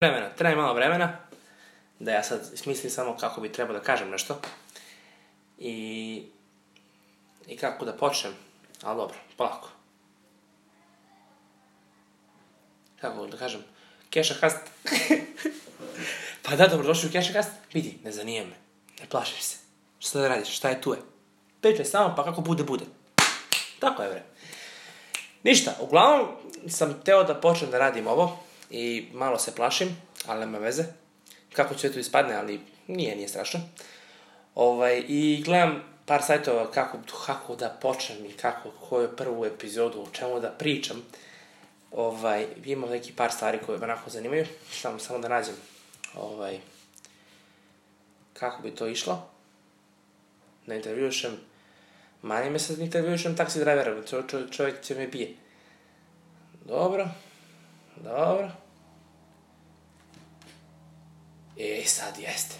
vremena, 0.00 0.28
treba 0.36 0.62
malo 0.62 0.74
vremena, 0.74 1.16
da 1.98 2.12
ja 2.12 2.22
sad 2.22 2.40
smislim 2.54 2.90
samo 2.90 3.16
kako 3.16 3.40
bi 3.40 3.52
trebao 3.52 3.76
da 3.76 3.82
kažem 3.82 4.10
nešto. 4.10 4.40
I, 5.58 6.22
i 7.46 7.56
kako 7.56 7.84
da 7.84 7.92
počnem, 7.92 8.32
ali 8.82 8.96
dobro, 8.96 9.16
polako. 9.36 9.68
Kako 13.00 13.26
da 13.26 13.36
kažem, 13.36 13.64
keša 14.10 14.34
kast. 14.40 14.58
pa 16.42 16.56
da, 16.56 16.66
dobro, 16.66 16.86
došli 16.86 17.08
u 17.08 17.12
keša 17.12 17.32
kast. 17.32 17.50
Vidi, 17.72 17.98
ne 18.04 18.12
zanije 18.12 18.44
me, 18.44 18.56
ne 19.00 19.06
plašiš 19.08 19.42
se. 19.42 19.56
Šta 19.98 20.20
da 20.20 20.28
radiš, 20.28 20.56
šta 20.56 20.68
je 20.68 20.80
tu 20.80 20.92
je? 20.92 20.98
Pričaj 21.60 21.84
samo, 21.84 22.14
pa 22.16 22.24
kako 22.24 22.40
bude, 22.40 22.64
bude. 22.64 22.84
Tako 23.80 24.02
je, 24.02 24.08
bre. 24.08 24.22
Ništa, 25.42 25.76
uglavnom 25.80 26.28
sam 26.68 27.00
teo 27.04 27.24
da 27.24 27.40
počnem 27.40 27.70
da 27.70 27.78
radim 27.78 28.06
ovo 28.06 28.47
i 28.70 29.08
malo 29.12 29.38
se 29.38 29.54
plašim, 29.54 29.96
ali 30.26 30.40
nema 30.40 30.58
veze. 30.58 30.84
Kako 31.52 31.74
će 31.74 31.92
to 31.92 31.98
ispadne, 31.98 32.34
ali 32.34 32.60
nije, 32.86 33.16
nije 33.16 33.28
strašno. 33.28 33.60
Ovaj, 34.54 35.04
I 35.08 35.42
gledam 35.44 35.82
par 36.06 36.22
sajtova 36.22 36.70
kako, 36.70 36.98
kako 37.26 37.56
da 37.56 37.68
počnem 37.68 38.24
i 38.24 38.32
kako, 38.32 38.70
koju 38.70 39.16
prvu 39.16 39.44
epizodu, 39.44 40.02
o 40.02 40.10
čemu 40.12 40.40
da 40.40 40.50
pričam. 40.50 41.02
Ovaj, 41.92 42.46
imam 42.64 42.90
neki 42.90 43.12
par 43.12 43.32
stvari 43.32 43.58
koje 43.66 43.78
me 43.78 43.84
onako 43.84 44.10
zanimaju. 44.10 44.46
Samo, 44.70 44.98
samo 44.98 45.18
da 45.18 45.28
nađem 45.28 45.54
ovaj, 46.14 46.58
kako 48.32 48.62
bi 48.62 48.70
to 48.70 48.86
išlo. 48.86 49.30
Da 50.66 50.74
intervjušem 50.74 51.38
Manje 52.22 52.50
me 52.50 52.58
sad 52.58 52.78
intervjušem 52.78 53.36
taksi 53.36 53.58
drivera, 53.58 54.02
čo, 54.06 54.22
čo, 54.22 54.48
čovjek 54.50 54.82
će 54.82 54.94
me 54.94 55.06
bije. 55.06 55.34
Dobro, 56.64 57.08
dobro. 57.96 58.50
E, 61.58 61.82
sad 61.86 62.18
jeste. 62.18 62.54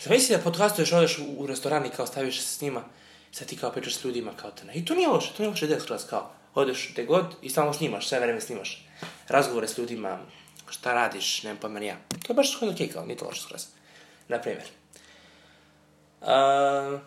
Zamisli 0.00 0.36
da 0.36 0.42
podcastuješ, 0.42 0.92
odeš 0.92 1.18
u, 1.18 1.24
u 1.38 1.46
restoran 1.46 1.86
i 1.86 1.90
kao 1.90 2.06
staviš 2.06 2.40
se 2.40 2.46
s 2.46 2.60
njima, 2.60 2.84
sad 3.32 3.48
ti 3.48 3.56
kao 3.56 3.72
pričaš 3.72 3.96
s 3.96 4.04
ljudima 4.04 4.32
kao 4.36 4.50
te 4.50 4.62
I 4.74 4.84
to 4.84 4.94
nije 4.94 5.08
loše, 5.08 5.32
to 5.36 5.42
nije 5.42 5.50
loše 5.50 5.64
ideja 5.64 5.80
skroz 5.80 6.06
kao. 6.10 6.30
Odeš 6.54 6.90
gde 6.92 7.04
god 7.04 7.34
i 7.42 7.50
stalno 7.50 7.72
snimaš, 7.72 8.08
sve 8.08 8.20
vreme 8.20 8.40
snimaš. 8.40 8.86
Razgovore 9.28 9.68
s 9.68 9.78
ljudima, 9.78 10.18
šta 10.70 10.92
radiš, 10.92 11.42
nema 11.42 11.58
pa 11.60 11.68
ja. 11.68 11.96
To 12.08 12.32
je 12.32 12.36
baš 12.36 12.52
skroz 12.52 12.72
okej, 12.72 12.88
okay, 12.88 12.92
kao, 12.92 13.06
nije 13.06 13.16
to 13.16 13.24
loše 13.24 13.42
skroz. 13.42 13.66
Na 14.28 14.40
primjer. 14.40 14.66
Uh, 16.20 17.00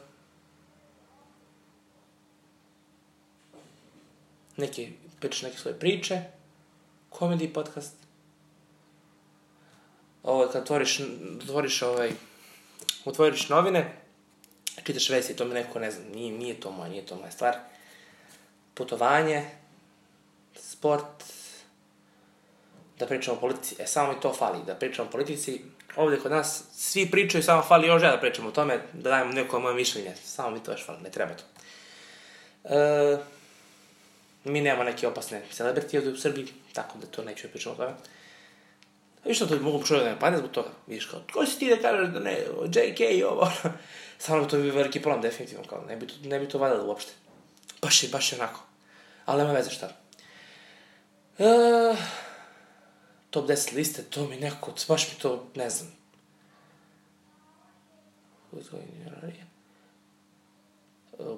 neke, 4.57 4.91
pričaš 5.19 5.41
neke 5.41 5.57
svoje 5.57 5.79
priče, 5.79 6.21
komedi 7.09 7.53
podcast. 7.53 8.10
Ovo, 10.23 10.47
kad 10.47 10.61
otvoriš, 10.61 10.99
otvoriš 11.41 11.81
ovaj, 11.81 12.11
otvoriš 13.05 13.49
novine, 13.49 14.01
čitaš 14.83 15.09
vesti, 15.09 15.35
to 15.35 15.45
mi 15.45 15.53
neko 15.53 15.79
ne 15.79 15.91
znam, 15.91 16.07
nije, 16.07 16.31
nije 16.31 16.59
to 16.59 16.71
moja, 16.71 16.89
nije 16.89 17.05
to 17.05 17.15
moja 17.15 17.31
stvar. 17.31 17.55
Putovanje, 18.73 19.49
sport, 20.55 21.23
da 22.99 23.07
pričamo 23.07 23.37
o 23.37 23.39
politici, 23.39 23.75
e, 23.79 23.87
samo 23.87 24.13
mi 24.13 24.19
to 24.19 24.33
fali, 24.33 24.59
da 24.65 24.75
pričamo 24.75 25.07
o 25.07 25.11
politici, 25.11 25.61
ovde 25.95 26.17
kod 26.17 26.31
nas 26.31 26.63
svi 26.73 27.11
pričaju, 27.11 27.43
samo 27.43 27.61
fali 27.61 27.87
još 27.87 28.03
ja 28.03 28.11
da 28.11 28.19
pričam 28.19 28.45
o 28.45 28.51
tome, 28.51 28.79
da 28.93 29.09
dajem 29.09 29.29
neko 29.29 29.59
moje 29.59 29.75
mišljenje. 29.75 30.15
Samo 30.23 30.49
mi 30.49 30.63
to 30.63 30.71
još 30.71 30.85
fali, 30.85 31.01
ne 31.03 31.11
treba 31.11 31.31
to. 31.33 31.43
E, 32.75 33.17
mi 34.43 34.61
nemamo 34.61 34.83
neke 34.83 35.07
opasne 35.07 35.41
celebrity 35.53 35.97
ovde 35.97 36.09
u 36.09 36.17
Srbiji, 36.17 36.47
tako 36.73 36.97
da 36.97 37.07
to 37.07 37.23
neću 37.23 37.47
pričam 37.47 37.71
o 37.71 37.75
tome. 37.75 37.93
Viš 39.25 39.37
što 39.37 39.45
to 39.45 39.59
mogu 39.59 39.83
čovjek 39.85 40.03
da 40.03 40.11
me 40.11 40.19
padne 40.19 40.37
zbog 40.37 40.51
toga? 40.51 40.69
Vidiš 40.87 41.05
kao, 41.05 41.21
ko 41.33 41.45
si 41.45 41.59
ti 41.59 41.69
da 41.69 41.81
kažeš 41.81 42.09
da 42.09 42.19
ne, 42.19 42.37
JK 42.73 42.99
i 42.99 43.23
ovo? 43.23 43.51
Samo 44.17 44.45
to 44.45 44.57
bi 44.57 44.69
veliki 44.69 45.01
problem, 45.01 45.21
definitivno, 45.21 45.63
kao, 45.63 45.83
ne 45.87 45.95
bi 45.95 46.07
to, 46.07 46.13
ne 46.23 46.39
bi 46.39 46.49
to 46.49 46.57
valjalo 46.57 46.85
uopšte. 46.85 47.11
Baš 47.81 48.03
je, 48.03 48.09
baš 48.09 48.31
je 48.31 48.39
onako. 48.39 48.63
Ali 49.25 49.41
nema 49.41 49.53
veze 49.53 49.69
šta. 49.69 49.89
E, 51.39 51.95
top 53.29 53.49
10 53.49 53.75
liste, 53.75 54.03
to 54.03 54.27
mi 54.27 54.35
neko, 54.35 54.73
baš 54.87 55.13
mi 55.13 55.19
to, 55.19 55.45
ne 55.55 55.69
znam. 55.69 55.91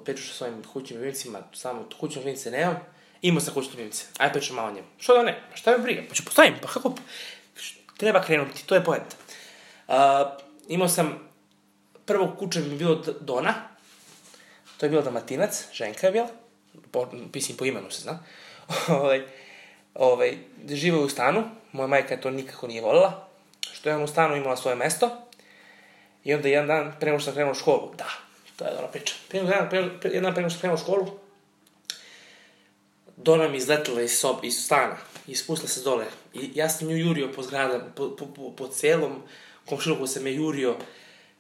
Priču 0.06 0.28
sa 0.28 0.34
svojim 0.34 0.64
kućnim 0.74 1.00
ljubimcima, 1.00 1.42
samo 1.54 1.90
kućnim 2.00 2.24
ljubimce 2.24 2.52
nemam, 2.52 2.80
imao 3.22 3.42
sam 3.42 3.54
kućnim 3.54 3.78
ljubimce, 3.78 4.06
aj 4.18 4.34
pričam 4.34 4.56
malo 4.56 4.72
njemu. 4.72 4.88
Što 4.98 5.14
da 5.14 5.24
ne, 5.24 5.42
šta 5.54 5.72
me 5.72 5.78
briga, 5.78 6.04
pa 6.10 6.16
ću 6.16 6.26
postavim, 6.26 6.56
pa 6.62 6.68
kako, 6.68 6.96
treba 7.98 8.22
krenuti, 8.22 8.66
to 8.66 8.76
je 8.76 8.84
poenta. 8.84 9.16
Uh, 9.88 9.96
imao 10.68 10.88
sam, 10.88 11.30
prvo 12.06 12.36
kuće 12.40 12.60
mi 12.60 12.70
je 12.70 12.78
bilo 12.78 12.96
Dona, 13.20 13.54
to 14.78 14.86
je 14.86 14.90
bilo 14.90 15.02
Dalmatinac, 15.02 15.68
ženka 15.74 16.08
je 16.08 16.12
bila, 16.12 16.28
po, 16.92 17.08
pisim 17.32 17.58
po 17.58 17.66
imenu 17.66 17.92
se 17.92 18.02
zna, 18.02 18.20
ovaj, 19.00 19.24
ovaj, 19.94 20.38
žive 20.70 20.98
u 20.98 21.10
stanu, 21.10 21.44
moja 21.72 21.88
majka 21.88 22.22
to 22.22 22.32
nikako 22.32 22.68
nije 22.68 22.82
volila, 22.82 23.28
što 23.74 23.90
je 23.90 23.98
u 23.98 24.08
stanu 24.08 24.36
imala 24.36 24.58
svoje 24.58 24.76
mesto, 24.76 25.10
i 26.24 26.34
onda 26.34 26.48
jedan 26.48 26.68
dan, 26.68 26.94
pre 27.00 27.12
nego 27.12 27.20
što 27.20 27.26
sam 27.26 27.34
krenuo 27.34 27.52
u 27.52 27.56
školu, 27.56 27.94
da, 27.98 28.08
to 28.56 28.66
je 28.66 28.72
dobra 28.72 28.88
priča, 28.88 29.14
pre 29.30 29.44
nego 29.44 29.70
pre, 29.70 29.80
jedan 30.04 30.24
dan 30.24 30.34
pre 30.34 30.42
nego 30.42 30.50
što 30.50 30.60
sam 30.60 30.62
krenuo 30.62 30.76
u 30.76 30.84
školu, 30.84 31.20
Dona 33.18 33.48
mi 33.48 33.58
izletela 33.58 34.02
iz 34.02 34.20
sob, 34.20 34.44
iz 34.44 34.66
stana, 34.66 34.98
i 35.28 35.36
spustila 35.36 35.70
se 35.70 35.82
dole, 35.82 36.06
i 36.34 36.52
ja 36.56 36.70
sam 36.70 36.88
nju 36.88 36.98
jurio 36.98 37.32
po 37.36 37.44
zgradam, 37.44 37.94
po, 37.96 38.16
po, 38.16 38.26
po, 38.26 38.52
po 38.52 38.68
celom 38.68 39.22
komšiluku 39.66 40.08
sam 40.08 40.28
je 40.28 40.36
jurio, 40.36 40.76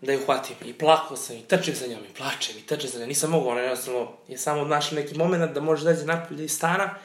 da 0.05 0.13
ju 0.13 0.25
hvatim. 0.25 0.55
I 0.65 0.73
plakao 0.73 1.17
sam 1.17 1.35
i 1.35 1.41
trčim 1.41 1.75
za 1.75 1.87
njom 1.87 1.99
i 1.99 2.13
plačem 2.17 2.57
i 2.57 2.61
trčim 2.61 2.89
za 2.89 2.99
njom. 2.99 3.07
Nisam 3.07 3.29
mogao, 3.29 3.51
ona 3.51 3.61
jednostavno 3.61 4.11
je 4.27 4.37
samo 4.37 4.65
našla 4.65 4.95
neki 4.95 5.17
moment 5.17 5.53
da 5.53 5.61
može 5.61 5.85
dađe 5.85 6.05
napolje 6.05 6.45
iz 6.45 6.51
stana, 6.51 6.95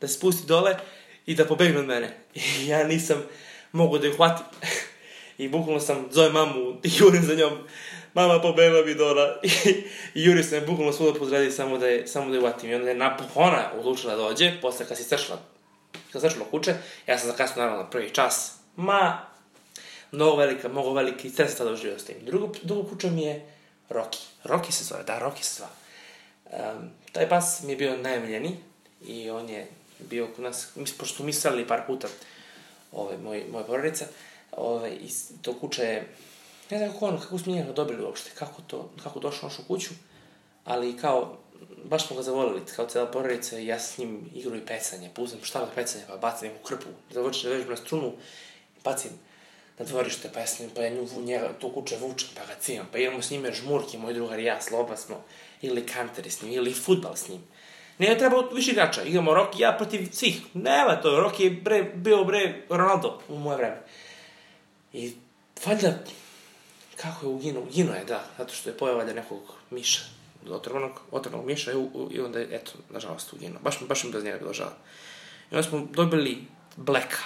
da 0.00 0.08
se 0.08 0.14
spusti 0.14 0.46
dole 0.46 0.76
i 1.26 1.34
da 1.34 1.44
pobegne 1.44 1.78
od 1.78 1.86
mene. 1.86 2.16
I 2.34 2.66
ja 2.70 2.84
nisam 2.84 3.22
mogao 3.72 3.98
da 3.98 4.06
ju 4.06 4.16
hvatim. 4.16 4.46
I 5.38 5.48
bukvalno 5.48 5.80
sam 5.80 6.08
zove 6.10 6.30
mamu 6.30 6.80
i 6.82 6.90
jurim 6.98 7.22
za 7.22 7.34
njom. 7.34 7.52
Mama 8.14 8.40
pobegla 8.40 8.82
mi 8.84 8.94
dola. 8.94 9.40
I, 9.42 9.70
i 10.14 10.24
jurio 10.24 10.42
sam 10.42 10.54
je 10.54 10.66
bukvalno 10.66 10.92
svuda 10.92 11.18
pozredi 11.18 11.50
samo 11.50 11.78
da 11.78 11.86
je, 11.86 12.06
samo 12.06 12.30
da 12.30 12.34
je 12.34 12.40
hvatim. 12.40 12.70
I 12.70 12.74
onda 12.74 12.88
je 12.88 12.94
napokon 12.94 13.44
ona 13.44 13.70
odlučila 13.78 14.16
da 14.16 14.22
dođe, 14.22 14.52
posle 14.60 14.86
kad 14.86 14.96
si 14.96 15.04
stršla, 15.04 15.38
kad 16.12 16.20
stršla 16.20 16.44
kuće, 16.50 16.74
ja 17.06 17.18
sam 17.18 17.30
zakasnio 17.30 17.62
naravno 17.62 17.82
na 17.82 17.90
prvi 17.90 18.10
čas. 18.10 18.54
Ma, 18.76 19.26
mnogo 20.12 20.36
velika, 20.36 20.68
mnogo 20.68 20.92
veliki 20.92 21.30
stres 21.30 21.56
tada 21.56 21.72
uživao 21.72 21.98
s 21.98 22.04
tim. 22.04 22.16
Drugo, 22.22 22.52
drugo 22.62 22.88
kuća 22.88 23.10
mi 23.10 23.22
je 23.22 23.52
Rocky. 23.90 24.24
Rocky 24.44 24.70
se 24.70 24.84
zove, 24.84 25.02
da, 25.02 25.20
Rocky 25.20 25.42
se 25.42 25.62
zove. 25.62 25.70
Um, 26.50 26.90
taj 27.12 27.28
pas 27.28 27.62
mi 27.62 27.72
je 27.72 27.76
bio 27.76 27.96
najomiljeniji 27.96 28.56
i 29.06 29.30
on 29.30 29.48
je 29.48 29.66
bio 29.98 30.26
kod 30.26 30.44
nas, 30.44 30.68
mi, 30.76 30.84
pošto 30.98 31.16
smo 31.16 31.24
mislili 31.24 31.66
par 31.66 31.86
puta, 31.86 32.08
ove, 32.92 33.18
moj, 33.18 33.44
moja 33.52 33.64
porodica, 33.64 34.04
ove, 34.52 34.90
i 34.90 35.08
to 35.42 35.58
kuća 35.58 35.82
je, 35.82 36.08
ne 36.70 36.78
znam 36.78 36.92
kako 36.92 37.06
ono, 37.06 37.20
kako 37.20 37.38
smo 37.38 37.52
njega 37.52 37.72
dobili 37.72 38.04
uopšte, 38.04 38.30
kako 38.34 38.62
to, 38.62 38.90
kako 39.02 39.20
došao 39.20 39.48
našu 39.48 39.62
kuću, 39.68 39.90
ali 40.64 40.96
kao, 40.96 41.38
baš 41.84 42.06
smo 42.06 42.16
ga 42.16 42.22
zavolili, 42.22 42.60
kao 42.76 42.86
cela 42.86 43.06
porodica, 43.06 43.58
ja 43.58 43.80
s 43.80 43.98
njim 43.98 44.30
igru 44.34 44.56
i 44.56 44.66
pecanje, 44.66 45.10
pa 45.14 45.22
uzem 45.22 45.38
šta 45.42 45.60
da 45.60 45.66
pecanje, 45.74 46.04
pa 46.08 46.16
bacim 46.16 46.48
neku 46.48 46.64
krpu, 46.64 46.88
završim 47.10 47.50
da 47.50 47.56
vežem 47.56 47.70
na 47.70 47.76
strunu, 47.76 48.12
bacim 48.84 49.10
na 49.78 49.84
dvorište, 49.84 50.30
pa 50.34 50.40
ja 50.40 50.46
s 50.46 50.58
njim, 50.58 50.70
pa 50.74 50.82
ja 50.82 50.90
nju, 50.90 51.06
njega, 51.24 51.52
tu 51.60 51.72
kuće 51.72 51.96
vučem, 51.96 52.28
pa 52.34 52.46
ga 52.46 52.60
cijam, 52.60 52.86
pa 52.92 52.98
idemo 52.98 53.22
s 53.22 53.30
njime 53.30 53.52
žmurke, 53.52 53.98
moj 53.98 54.14
drugar 54.14 54.38
i 54.38 54.44
ja, 54.44 54.60
sloba 54.60 54.96
smo, 54.96 55.24
ili 55.62 55.86
kanteri 55.86 56.30
s 56.30 56.42
njim, 56.42 56.52
ili 56.52 56.74
futbal 56.74 57.16
s 57.16 57.28
njim. 57.28 57.40
Ne 57.98 58.18
treba 58.18 58.48
više 58.52 58.70
igrača, 58.70 59.02
igramo 59.02 59.32
Rocky 59.32 59.60
ja 59.60 59.72
protiv 59.76 60.08
svih. 60.12 60.40
Nema 60.54 61.00
to, 61.00 61.08
Rocky 61.08 61.42
je 61.42 61.50
bre, 61.50 61.82
bio 61.82 62.24
bre 62.24 62.62
Ronaldo 62.68 63.20
u 63.28 63.38
moje 63.38 63.56
vreme. 63.56 63.82
I 64.92 65.12
valjda, 65.66 65.98
kako 66.96 67.26
je 67.26 67.30
uginuo, 67.30 67.62
uginuo 67.62 67.94
je, 67.94 68.04
da, 68.04 68.24
zato 68.38 68.54
što 68.54 68.70
je 68.70 68.76
pojao 68.76 68.96
valjda 68.96 69.12
nekog 69.12 69.40
miša, 69.70 70.00
otrvanog, 70.50 70.90
otrvanog 71.10 71.46
miša 71.46 71.72
i, 71.72 71.74
i 72.10 72.20
onda 72.20 72.38
je, 72.38 72.48
eto, 72.50 72.72
nažalost, 72.90 73.32
uginuo. 73.32 73.60
Baš, 73.62 73.78
baš 73.88 74.04
mi 74.04 74.10
bez 74.10 74.24
njega 74.24 74.38
bilo 74.38 74.52
žao. 74.52 74.70
I 75.50 75.54
onda 75.54 75.68
smo 75.68 75.88
dobili 75.92 76.38
Blacka, 76.76 77.18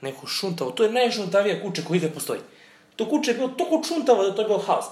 neku 0.00 0.26
šuntavu, 0.26 0.70
to 0.70 0.84
je 0.84 0.92
najšuntavija 0.92 1.62
kuća 1.62 1.82
koja 1.86 1.96
ide 1.96 2.10
postoji. 2.10 2.40
To 2.96 3.08
kuće 3.08 3.30
je 3.30 3.34
bilo 3.34 3.48
toliko 3.48 3.88
šuntavo 3.88 4.22
da 4.22 4.34
to 4.34 4.42
je 4.42 4.48
bio 4.48 4.58
haos. 4.58 4.84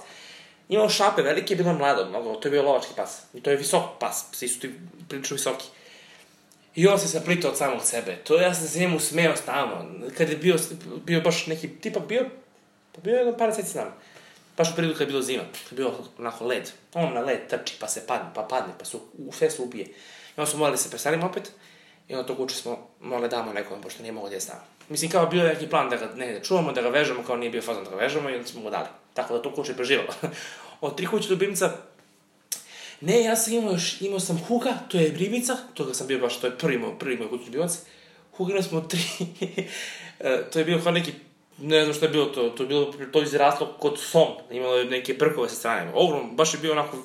Imao 0.69 0.89
šape 0.89 1.23
velike, 1.23 1.57
bilo 1.57 1.73
mlado, 1.73 2.09
mnogo, 2.09 2.35
to 2.35 2.49
je 2.49 2.53
bio 2.53 2.63
lovački 2.63 2.93
pas. 2.97 3.23
I 3.35 3.41
to 3.41 3.51
je 3.51 3.57
visok 3.57 3.83
pas, 4.01 4.25
svi 4.33 4.49
su 4.49 4.61
ti 4.61 4.71
prilično 5.09 5.35
visoki. 5.35 5.65
I 6.75 6.87
on 6.87 6.99
se 6.99 7.09
saplitao 7.09 7.51
od 7.51 7.57
samog 7.57 7.81
sebe. 7.85 8.17
To 8.17 8.41
ja 8.41 8.55
sam 8.55 8.69
se 8.69 8.79
njemu 8.79 9.01
smeo 9.01 9.37
stalno. 9.37 9.87
Kad 10.19 10.31
je 10.31 10.37
bio, 10.37 10.57
bio 11.05 11.21
baš 11.21 11.47
neki, 11.47 11.69
tipa 11.69 12.01
bio, 12.01 12.27
pa 12.93 13.01
bio 13.01 13.17
jedno 13.17 13.37
par 13.37 13.49
meseci 13.49 13.71
s 13.71 13.75
nama. 13.75 13.93
Baš 14.56 14.70
u 14.73 14.76
periodu 14.76 14.99
kad 14.99 15.00
je 15.00 15.06
bilo 15.06 15.23
zima, 15.23 15.43
kad 15.69 15.79
je 15.79 15.85
bio 15.85 15.93
onako 16.19 16.47
led. 16.47 16.70
On 16.94 17.14
na 17.14 17.20
led 17.20 17.49
trči, 17.49 17.75
pa 17.81 17.88
se 17.88 18.06
padne, 18.06 18.31
pa 18.35 18.43
padne, 18.43 18.75
pa 18.79 18.85
su, 18.85 19.00
u 19.19 19.32
sve 19.32 19.50
se 19.50 19.62
ubije. 19.62 19.87
I 19.87 19.93
onda 20.37 20.50
smo 20.50 20.58
morali 20.58 20.75
da 20.75 20.82
se 20.82 20.91
preselimo 20.91 21.26
opet. 21.26 21.53
I 22.08 22.14
onda 22.14 22.26
to 22.26 22.37
kuće 22.37 22.55
smo 22.55 22.88
mogli 23.00 23.29
damo 23.29 23.53
nekom, 23.53 23.82
pošto 23.82 24.03
nije 24.03 24.12
mogo 24.12 24.26
gdje 24.26 24.41
stavimo. 24.41 24.64
Mislim, 24.88 25.11
kao 25.11 25.26
bio 25.26 25.44
je 25.44 25.55
neki 25.55 25.67
plan 25.67 25.91
da 25.91 25.97
ga 25.97 26.06
negdje 26.14 26.44
čuvamo, 26.44 26.73
da 26.73 26.82
ga 26.82 26.88
vežemo, 26.88 27.23
kao 27.23 27.37
nije 27.37 27.50
bio 27.50 27.62
fazon 27.62 27.85
da 27.85 27.91
ga 27.91 27.97
vežemo 27.97 28.31
i 28.31 28.35
onda 28.35 28.49
smo 28.49 28.61
mu 28.61 28.70
dali. 28.70 28.88
Tako 29.14 29.37
da 29.37 29.43
to 29.43 29.55
kuće 29.55 29.73
je 29.73 29.76
preživalo. 29.76 30.08
Od 30.81 30.97
tri 30.97 31.06
kuće 31.06 31.29
ljubimca, 31.29 31.73
ne, 33.00 33.23
ja 33.23 33.37
sam 33.37 33.52
imao 33.52 33.73
još, 33.73 34.00
imao 34.00 34.20
sam 34.20 34.38
Huga, 34.49 34.73
to 34.88 34.99
je 34.99 35.09
ribica, 35.09 35.56
toga 35.75 35.94
sam 35.94 36.06
bio 36.06 36.19
baš, 36.19 36.41
to 36.41 36.47
je 36.47 36.59
prvi 36.59 36.79
moj, 36.79 36.99
prvi 36.99 37.17
moj 37.17 37.29
kućni 37.29 37.47
ljubimac. 37.47 37.79
Huga 38.37 38.62
smo 38.62 38.81
tri, 38.81 39.00
e, 40.20 40.50
to 40.52 40.59
je 40.59 40.64
bio 40.64 40.81
kao 40.82 40.93
neki, 40.93 41.12
ne 41.58 41.85
znam 41.85 41.94
što 41.94 42.05
je 42.05 42.11
bilo 42.11 42.26
to, 42.26 42.50
to 42.50 42.62
je 42.62 42.67
bilo, 42.67 42.93
to 43.12 43.23
izraslo 43.23 43.67
kod 43.79 44.00
som, 44.00 44.29
imalo 44.50 44.76
je 44.76 44.85
neke 44.85 45.19
prkove 45.19 45.49
sa 45.49 45.55
strane, 45.55 45.91
ogromno, 45.94 46.32
baš 46.32 46.55
je 46.55 46.61
bio 46.61 46.73
onako, 46.73 46.97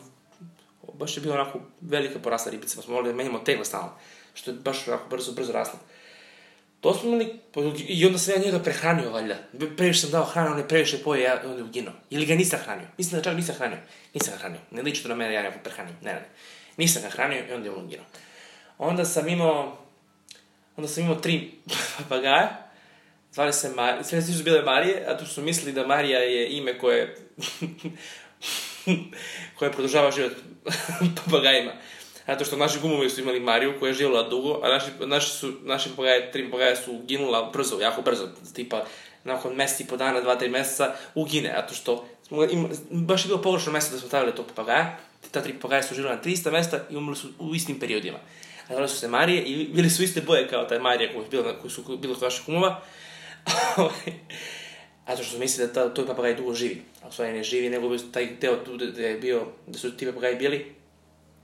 baš 0.93 1.17
je 1.17 1.21
bio 1.21 1.33
onako 1.33 1.59
velika 1.81 2.19
porasla 2.19 2.51
ribica, 2.51 2.75
pa 2.75 2.81
smo 2.81 2.93
morali 2.93 3.13
da 3.13 3.17
menjamo 3.17 3.39
tegle 3.39 3.65
stalno, 3.65 3.91
što 4.33 4.51
je 4.51 4.57
baš 4.57 4.87
onako 4.87 5.09
brzo, 5.09 5.31
brzo 5.31 5.51
raslo. 5.53 5.79
To 6.81 6.93
smo 6.93 7.09
imali, 7.09 7.39
i 7.77 8.05
onda 8.05 8.17
sam 8.17 8.33
ja 8.33 8.45
njega 8.45 8.59
prehranio, 8.59 9.11
valjda. 9.11 9.35
Previše 9.77 9.99
sam 9.99 10.11
dao 10.11 10.25
hranu, 10.25 10.51
on 10.51 10.57
je 10.57 10.67
previše 10.67 10.97
poje, 11.03 11.21
ja, 11.21 11.41
on 11.45 11.57
je 11.57 11.63
uginuo. 11.63 11.93
Ili 12.09 12.25
ga 12.25 12.35
nisam 12.35 12.59
hranio. 12.59 12.87
Mislim 12.97 13.19
da 13.19 13.23
čak 13.23 13.35
nisam 13.35 13.55
hranio. 13.55 13.77
Nisam 14.13 14.33
ga 14.33 14.39
hranio. 14.39 14.59
Ne 14.71 14.81
liči 14.81 15.03
to 15.03 15.09
na 15.09 15.15
mene, 15.15 15.33
ja 15.33 15.41
nekog 15.43 15.61
prehranim. 15.63 15.95
Ne, 16.01 16.13
ne. 16.13 16.25
Nisam 16.77 17.01
ga 17.01 17.09
hranio 17.09 17.45
i 17.49 17.53
onda 17.53 17.69
je 17.69 17.75
on. 17.75 17.89
Onda 18.77 19.05
sam 19.05 19.27
imao, 19.27 19.77
onda 20.77 20.87
sam 20.87 21.03
imao 21.03 21.15
tri 21.15 21.51
papagaja. 21.97 22.70
Zvali 23.31 23.53
se 23.53 23.69
Marije, 23.69 24.03
sve 24.03 24.21
su 24.21 24.43
bile 24.43 24.61
Marije, 24.61 25.05
a 25.07 25.17
tu 25.17 25.25
su 25.25 25.41
mislili 25.41 25.73
da 25.73 25.87
Marija 25.87 26.19
je 26.19 26.49
ime 26.49 26.77
koje, 26.77 27.15
koje 29.57 29.71
produžava 29.71 30.11
život 30.11 30.31
papagajima. 31.25 31.71
Zato 32.27 32.45
što 32.45 32.57
naši 32.57 32.79
gumovi 32.79 33.09
su 33.09 33.21
imali 33.21 33.39
Mariju 33.39 33.79
koja 33.79 33.89
je 33.89 33.93
živjela 33.93 34.29
dugo, 34.29 34.59
a 34.63 34.69
naši, 34.69 34.85
naši, 34.99 35.29
su, 35.29 35.53
naši 35.63 35.89
papagaje, 35.89 36.31
tri 36.31 36.45
papagaje 36.45 36.75
su 36.75 36.99
ginula 37.07 37.49
brzo, 37.53 37.79
jako 37.79 38.01
brzo, 38.01 38.27
tipa 38.53 38.85
nakon 39.23 39.55
mesec 39.55 39.79
i 39.79 39.87
po 39.87 39.97
dana, 39.97 40.21
dva, 40.21 40.35
tri 40.35 40.49
meseca, 40.49 40.93
ugine, 41.15 41.53
zato 41.55 41.73
što 41.73 42.05
smo, 42.27 42.43
ima, 42.43 42.69
baš 42.89 43.25
je 43.25 43.27
bilo 43.27 43.41
pogrešno 43.41 43.71
mesto 43.71 43.93
da 43.93 43.99
smo 43.99 44.07
stavili 44.07 44.35
tog 44.35 44.45
papagaja, 44.47 44.97
ta 45.31 45.41
tri 45.41 45.53
papagaja 45.53 45.83
su 45.83 45.95
živjela 45.95 46.15
na 46.15 46.21
300 46.21 46.51
mesta 46.51 46.79
i 46.89 46.97
umrli 46.97 47.15
su 47.15 47.27
u 47.39 47.55
istim 47.55 47.79
periodima. 47.79 48.17
A 48.67 48.73
zvali 48.73 48.89
su 48.89 48.97
se 48.97 49.07
Marije 49.07 49.43
i 49.43 49.67
bili 49.67 49.89
su 49.89 50.03
iste 50.03 50.21
boje 50.21 50.47
kao 50.47 50.65
taj 50.65 50.79
Marija 50.79 51.09
koji 51.61 51.71
su 51.71 51.97
bili 51.97 52.13
kod 52.13 52.23
naših 52.23 52.45
kumova. 52.45 52.81
Zato 55.07 55.23
što 55.23 55.33
su 55.33 55.39
mislili 55.39 55.67
da 55.67 55.73
ta, 55.73 55.93
toj 55.93 56.07
papagaj 56.07 56.35
dugo 56.35 56.53
živi. 56.53 56.81
A 57.03 57.07
u 57.07 57.11
stvari 57.11 57.33
ne 57.33 57.43
živi, 57.43 57.69
nego 57.69 57.89
bi 57.89 58.11
taj 58.11 58.35
deo 58.41 58.55
tu 58.55 58.77
da 58.77 59.01
je 59.01 59.17
bio, 59.17 59.47
da 59.67 59.79
su 59.79 59.97
ti 59.97 60.05
papagaji 60.05 60.35
bili, 60.35 60.75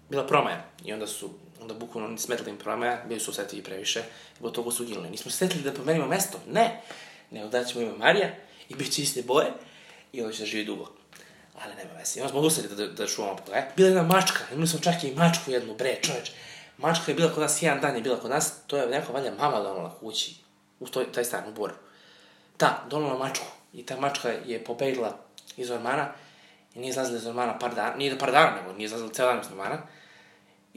bila 0.09 0.27
promaja. 0.27 0.65
I 0.85 0.93
onda 0.93 1.07
su, 1.07 1.29
onda 1.61 1.73
bukvalno 1.73 2.09
ni 2.09 2.17
smetali 2.17 2.51
im 2.51 2.57
promaja, 2.57 3.03
bili 3.07 3.19
su 3.19 3.31
osjetljivi 3.31 3.63
previše, 3.63 4.03
i 4.41 4.45
od 4.45 4.51
toga 4.51 4.71
su 4.71 4.85
ginuli. 4.85 5.09
Nismo 5.09 5.31
sjetili 5.31 5.63
da 5.63 5.71
promenimo 5.71 6.07
mesto, 6.07 6.39
ne! 6.47 6.81
Nego 7.31 7.49
da 7.49 7.63
ćemo 7.63 7.81
ime 7.81 7.97
Marija 7.97 8.35
i 8.69 8.75
bit 8.75 8.93
će 8.93 9.01
iste 9.01 9.21
boje 9.21 9.47
i 10.13 10.21
onda 10.21 10.33
će 10.33 10.39
da 10.39 10.45
živi 10.45 10.65
dugo. 10.65 10.91
Ali 11.63 11.75
nema 11.75 11.99
veze. 11.99 12.19
I 12.19 12.21
onda 12.21 12.31
smo 12.31 12.39
odustali 12.39 12.67
da, 12.67 12.75
da, 12.75 12.87
da 12.87 13.07
čuvamo 13.07 13.35
papagaje. 13.35 13.71
Bila 13.75 13.89
je 13.89 13.91
jedna 13.91 14.15
mačka, 14.15 14.39
imali 14.51 14.67
smo 14.67 14.79
čak 14.79 15.03
i 15.03 15.15
mačku 15.15 15.51
jednu, 15.51 15.75
bre, 15.75 15.99
čoveč. 16.01 16.31
Mačka 16.77 17.11
je 17.11 17.15
bila 17.15 17.31
kod 17.31 17.41
nas, 17.41 17.61
jedan 17.61 17.81
dan 17.81 17.95
je 17.95 18.01
bila 18.01 18.19
kod 18.19 18.29
nas, 18.29 18.53
to 18.67 18.77
je 18.77 18.87
neko 18.87 19.13
valja 19.13 19.31
mama 19.31 19.59
donala 19.59 19.97
kući, 19.99 20.35
u 20.79 20.87
toj, 20.87 21.11
taj 21.11 21.25
stan, 21.25 21.49
u 21.49 21.51
Boru. 21.51 21.73
Da, 22.59 22.83
donala 22.89 23.17
mačku. 23.17 23.45
I 23.73 23.85
ta 23.85 23.99
mačka 23.99 24.29
je 24.29 24.63
pobegla 24.63 25.17
iz 25.57 25.71
ormana 25.71 26.09
i 26.75 26.79
nije 26.79 26.89
izlazila 26.89 27.17
iz 27.17 27.27
ormana 27.27 27.59
par 27.59 27.75
dana, 27.75 27.95
nije 27.95 28.13
da 28.13 28.19
par 28.19 28.31
dana, 28.31 28.61
nego 28.61 28.73
nije 28.73 28.85
izlazila 28.85 29.13
ceo 29.13 29.25
dan 29.25 29.39
iz 29.39 29.47
ormana 29.51 29.77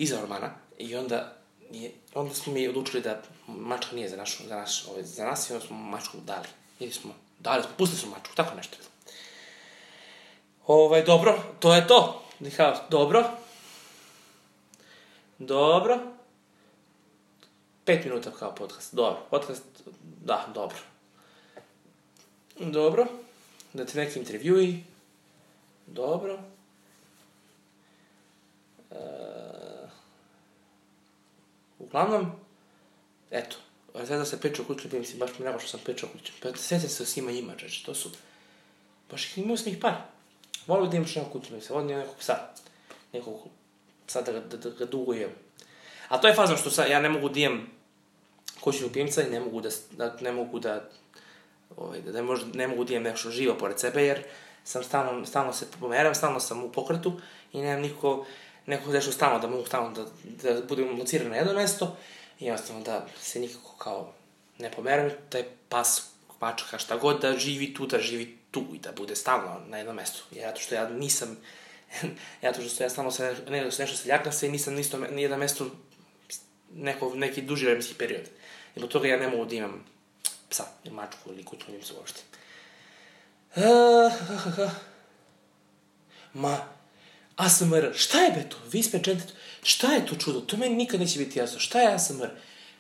iza 0.01 0.23
ormana 0.23 0.51
i 0.79 0.97
onda 0.97 1.33
je, 1.71 1.93
onda 2.15 2.35
smo 2.35 2.53
mi 2.53 2.69
odlučili 2.69 3.03
da 3.03 3.23
mačka 3.47 3.95
nije 3.97 4.09
za, 4.09 4.17
našu, 4.17 4.43
za, 4.49 4.57
naš, 4.57 4.87
ovaj, 4.89 5.03
za 5.03 5.25
nas 5.25 5.51
i 5.51 5.53
onda 5.53 5.67
smo 5.67 5.77
mačku 5.77 6.17
dali. 6.17 6.49
Ili 6.81 6.93
smo, 6.93 7.15
dali 7.39 7.63
smo, 7.63 7.73
pustili 7.77 8.01
smo 8.01 8.11
mačku, 8.11 8.35
tako 8.35 8.57
nešto. 8.57 8.77
Ovaj, 10.67 11.03
dobro, 11.03 11.43
to 11.59 11.75
je 11.75 11.87
to. 11.87 12.23
Kao, 12.57 12.77
dobro. 12.91 13.25
Dobro. 15.39 15.99
Pet 17.85 18.05
minuta 18.05 18.31
kao 18.31 18.55
podcast. 18.55 18.95
Dobro, 18.95 19.21
podcast, 19.31 19.63
da, 20.03 20.47
dobro. 20.55 20.77
Dobro. 22.61 23.07
Da 23.73 23.87
ti 23.87 23.99
neki 23.99 24.19
intervjui. 24.19 24.85
Dobro. 25.87 26.39
E, 28.91 28.97
uglavnom, 31.79 32.33
eto, 33.31 33.57
sada 33.95 34.17
da 34.17 34.25
se 34.25 34.41
priča 34.41 34.63
o 34.63 34.65
kućnim 34.65 35.01
mislim, 35.01 35.19
baš 35.19 35.31
mi 35.39 35.47
što 35.59 35.69
sam 35.69 35.81
pričao 35.85 36.09
o 36.09 36.13
kućnim. 36.13 36.35
Pa 36.43 36.57
sve 36.57 36.81
se 36.81 37.07
s 37.07 37.17
njima 37.17 37.31
ima, 37.31 37.57
čeče, 37.57 37.85
to 37.87 37.95
su, 37.95 38.11
baš 39.11 39.37
imao 39.37 39.57
sam 39.57 39.73
ih 39.73 39.79
par. 39.79 39.95
Volio 40.67 40.87
da 40.87 40.97
imaš 40.97 41.17
nekog 41.17 41.33
kućnog 41.33 41.61
psa, 41.61 41.75
volim 41.75 41.89
nekog 41.89 42.17
psa. 42.19 42.35
Nekog 43.13 43.49
psa 44.07 44.23
da, 44.23 44.33
da, 44.33 44.57
da 44.57 44.71
ga 44.71 44.85
dugo 44.85 45.13
jem. 45.13 45.31
A 46.09 46.21
to 46.21 46.29
je 46.29 46.35
fazno 46.35 46.57
što 46.57 46.71
sad, 46.71 46.91
ja 46.91 47.01
ne 47.01 47.09
mogu 47.09 47.29
da 47.29 47.41
imam 47.41 47.71
kućnog 48.61 48.83
ljubimca 48.83 49.23
i 49.23 49.31
ne 49.31 49.41
mogu 49.41 49.61
da, 49.61 49.71
da 49.91 50.17
ne 50.21 50.33
mogu 50.33 50.59
da, 50.59 50.89
ovaj, 51.77 52.01
da 52.01 52.13
ne, 52.13 52.23
možda, 52.23 52.59
ne 52.59 52.69
mogu 52.69 52.85
da 52.85 52.95
imam 52.95 53.13
nešto 53.13 53.31
živo 53.31 53.55
pored 53.59 53.81
sebe, 53.81 54.03
jer 54.03 54.23
sam 54.65 54.85
stalno, 54.85 55.27
stalno 55.27 55.53
se 55.53 55.67
pomeram, 55.81 56.15
stalno 56.15 56.41
sam 56.41 56.65
u 56.65 56.73
pokretu 56.73 57.21
i 57.53 57.63
nemam 57.63 57.83
niko, 57.83 58.27
neko 58.67 58.91
nešto 58.93 59.13
stalno, 59.13 59.39
da 59.39 59.49
mogu 59.49 59.67
stalno 59.67 59.91
da, 59.91 60.05
da 60.53 60.63
budem 60.67 60.99
lociran 60.99 61.31
na 61.31 61.37
jedno 61.37 61.53
mesto 61.53 61.97
i 62.41 62.45
jednostavno 62.45 62.83
da 62.83 63.07
se 63.21 63.41
nikako 63.41 63.77
kao 63.79 64.13
ne 64.59 64.71
pomeram, 64.71 65.11
taj 65.29 65.45
pas, 65.69 66.11
mačka, 66.41 66.79
šta 66.79 66.97
god 66.97 67.21
da 67.21 67.39
živi 67.39 67.75
tu, 67.75 67.87
da 67.87 67.99
živi 67.99 68.37
tu 68.51 68.65
i 68.75 68.79
da 68.79 68.93
bude 68.93 69.17
stalno 69.17 69.61
na 69.69 69.79
jednom 69.79 69.97
mestu. 69.97 70.25
Zato 70.31 70.61
što 70.61 70.75
ja 70.75 70.89
nisam, 70.89 71.37
zato 72.43 72.63
što 72.63 72.85
ja 72.85 72.91
stalno 72.91 73.11
se, 73.11 73.37
ne, 73.49 73.65
nešto 73.65 73.87
se 73.87 74.09
ljakam 74.09 74.33
se 74.33 74.47
i 74.47 74.51
nisam 74.51 74.79
isto, 74.79 74.99
ni 74.99 75.23
jedno 75.23 75.37
mesto 75.37 75.67
neko, 76.75 77.13
neki 77.15 77.43
duži 77.43 77.67
vremenski 77.67 77.95
period. 77.95 78.29
I 78.77 78.79
zbog 78.79 78.91
toga 78.91 79.09
ja 79.09 79.17
ne 79.17 79.29
mogu 79.29 79.45
da 79.45 79.55
imam 79.55 79.85
psa, 80.51 80.65
ili 80.85 80.95
mačku, 80.95 81.31
ili 81.31 81.45
kućnu 81.45 81.67
ljubimcu 81.69 81.95
uopšte. 81.97 82.21
Uh, 83.57 84.71
Ma, 86.35 86.59
ASMR, 87.37 87.91
šta 87.95 88.21
je 88.21 88.31
be 88.31 88.49
to? 88.49 88.57
Vispe 88.73 89.03
čentet, 89.03 89.33
šta 89.63 89.93
je 89.93 90.07
to 90.07 90.15
čudo? 90.15 90.41
To 90.41 90.57
meni 90.57 90.77
nikad 90.77 91.01
neće 91.01 91.19
biti 91.19 91.39
jasno. 91.39 91.59
Šta 91.59 91.81
je 91.81 91.95
ASMR? 91.95 92.29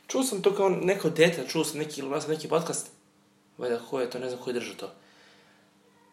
Čuo 0.06 0.24
sam 0.24 0.42
to 0.42 0.54
kao 0.54 0.68
neko 0.68 1.10
dete, 1.10 1.48
čuo 1.48 1.64
sam 1.64 1.78
neki, 1.78 2.02
neki 2.28 2.48
podcast, 2.48 2.90
valjda 3.58 3.78
ko 3.90 4.00
je 4.00 4.10
to, 4.10 4.18
ne 4.18 4.28
znam 4.28 4.42
ko 4.42 4.50
je 4.50 4.54
držao 4.54 4.74
to. 4.74 4.92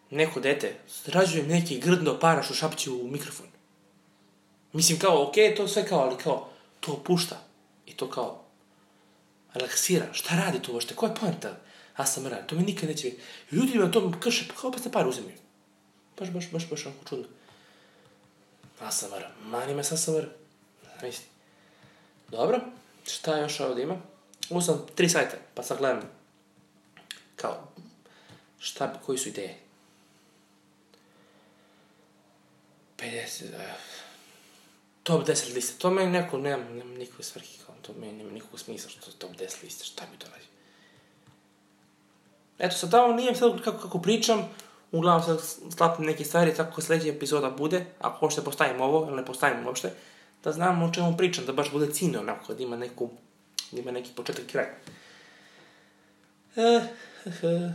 Neko 0.09 0.39
dete, 0.39 0.75
zrađujem 1.05 1.47
neki 1.47 1.79
grdno 1.79 2.19
para 2.19 2.43
što 2.43 2.53
šapće 2.53 2.91
u 2.91 3.07
mikrofon. 3.07 3.45
Mislim 4.73 4.99
kao, 4.99 5.27
okej, 5.27 5.43
okay, 5.43 5.57
to 5.57 5.67
sve 5.67 5.87
kao, 5.87 5.99
ali 5.99 6.17
kao, 6.17 6.49
to 6.79 6.91
opušta. 6.91 7.37
I 7.85 7.93
to 7.93 8.09
kao, 8.09 8.46
relaksira. 9.57 10.05
Šta 10.13 10.35
radi 10.35 10.61
to 10.61 10.73
uopšte? 10.73 10.95
Koja 10.95 11.09
je 11.09 11.15
poenta 11.15 11.57
ASMR? 11.95 12.35
To 12.47 12.55
mi 12.55 12.63
nikad 12.63 12.89
neće 12.89 13.09
biti. 13.09 13.21
Ljudi 13.51 13.77
na 13.77 13.91
tom 13.91 14.19
krše, 14.19 14.45
pa 14.47 14.61
kao 14.61 14.71
pa 14.71 14.79
ste 14.79 14.91
par 14.91 15.07
uzemlju. 15.07 15.33
Baš, 16.19 16.29
baš, 16.29 16.51
baš, 16.51 16.69
baš 16.69 16.85
onako 16.85 17.05
čudno. 17.09 17.25
ASMR. 18.79 19.25
Mani 19.43 19.73
me 19.73 19.83
s 19.83 19.91
ASMR. 19.91 20.27
Mislim. 21.03 21.27
Dobro. 22.27 22.59
Šta 23.07 23.39
još 23.39 23.59
ovdje 23.59 23.83
ima? 23.83 23.97
Uzam 24.49 24.85
tri 24.95 25.09
sajta, 25.09 25.37
pa 25.53 25.63
sad 25.63 25.77
gledam 25.77 26.01
kao 27.35 27.67
šta, 28.59 28.93
koji 29.05 29.17
su 29.17 29.29
ideje. 29.29 29.57
50, 32.97 33.43
uh, 33.43 33.61
top 35.03 35.27
10 35.27 35.53
liste. 35.53 35.79
To 35.79 35.89
meni 35.89 36.11
neko, 36.11 36.37
nemam, 36.37 36.75
nemam 36.75 36.93
nikakve 36.93 37.23
svrhe, 37.23 37.47
to 37.88 37.94
meni 38.00 38.13
nema 38.13 38.32
nikakvog 38.32 38.60
smisla 38.60 38.89
što 38.89 39.12
top 39.12 39.32
10 39.32 39.63
liste, 39.63 39.86
šta 39.86 40.03
bi 40.12 40.17
to 40.17 40.27
radi. 40.32 40.46
Eto, 42.60 42.75
sad 42.75 42.91
tamo 42.91 43.13
nije 43.13 43.36
sad 43.36 43.63
kako, 43.63 43.77
kako 43.77 44.01
pričam, 44.01 44.50
uglavnom 44.91 45.24
sad 45.24 45.72
sklapim 45.72 46.06
neke 46.06 46.25
stvari, 46.25 46.56
tako 46.56 46.82
sledeća 46.82 47.10
epizoda 47.10 47.50
bude, 47.50 47.86
ako 48.00 48.20
hoćete 48.20 48.44
postavim 48.44 48.82
ovo, 48.82 49.08
ili 49.08 49.15
ne 49.15 49.25
postavim 49.25 49.65
uopšte, 49.65 49.94
da 50.44 50.51
znam 50.51 50.84
o 50.84 50.94
čemu 50.94 51.17
pričam, 51.17 51.46
da 51.46 51.53
baš 51.53 51.72
bude 51.72 51.94
ciljno, 51.94 52.20
onako, 52.20 52.53
da 52.53 52.63
ima 52.63 52.75
neku, 52.75 53.10
da 53.72 53.82
ima 53.82 53.91
neki 53.91 54.12
početak 54.15 54.44
i 54.44 54.48
kraj. 54.48 54.65
E, 56.56 56.82
e, 57.25 57.72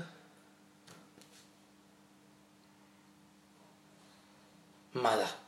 Mada. 4.94 5.41